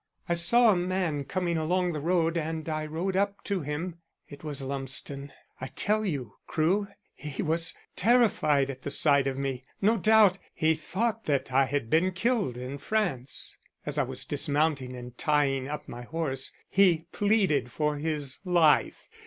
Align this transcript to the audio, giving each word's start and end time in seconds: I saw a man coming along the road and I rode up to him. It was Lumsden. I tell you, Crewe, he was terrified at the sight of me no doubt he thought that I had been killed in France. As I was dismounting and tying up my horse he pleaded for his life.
I 0.27 0.33
saw 0.33 0.71
a 0.71 0.75
man 0.75 1.25
coming 1.25 1.59
along 1.59 1.93
the 1.93 1.99
road 1.99 2.35
and 2.35 2.67
I 2.67 2.87
rode 2.87 3.15
up 3.15 3.43
to 3.43 3.59
him. 3.61 3.99
It 4.27 4.43
was 4.43 4.59
Lumsden. 4.63 5.31
I 5.59 5.67
tell 5.67 6.03
you, 6.07 6.37
Crewe, 6.47 6.87
he 7.13 7.43
was 7.43 7.75
terrified 7.95 8.71
at 8.71 8.81
the 8.81 8.89
sight 8.89 9.27
of 9.27 9.37
me 9.37 9.63
no 9.79 9.97
doubt 9.97 10.39
he 10.55 10.73
thought 10.73 11.25
that 11.25 11.53
I 11.53 11.65
had 11.65 11.91
been 11.91 12.13
killed 12.13 12.57
in 12.57 12.79
France. 12.79 13.59
As 13.85 13.99
I 13.99 14.03
was 14.03 14.25
dismounting 14.25 14.95
and 14.95 15.15
tying 15.19 15.67
up 15.67 15.87
my 15.87 16.01
horse 16.01 16.51
he 16.67 17.05
pleaded 17.11 17.71
for 17.71 17.97
his 17.97 18.39
life. 18.43 19.07